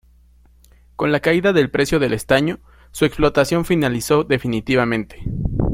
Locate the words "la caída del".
1.11-1.69